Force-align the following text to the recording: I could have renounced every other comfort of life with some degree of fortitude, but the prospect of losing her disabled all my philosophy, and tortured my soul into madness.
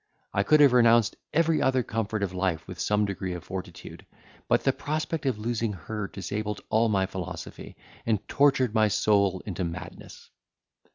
I 0.33 0.41
could 0.41 0.61
have 0.61 0.73
renounced 0.73 1.15
every 1.31 1.61
other 1.61 1.83
comfort 1.83 2.23
of 2.23 2.33
life 2.33 2.67
with 2.67 2.79
some 2.79 3.05
degree 3.05 3.33
of 3.33 3.43
fortitude, 3.43 4.03
but 4.47 4.63
the 4.63 4.73
prospect 4.73 5.27
of 5.27 5.37
losing 5.37 5.73
her 5.73 6.07
disabled 6.07 6.61
all 6.69 6.89
my 6.89 7.05
philosophy, 7.05 7.75
and 8.03 8.27
tortured 8.27 8.73
my 8.73 8.87
soul 8.87 9.43
into 9.45 9.63
madness. 9.63 10.31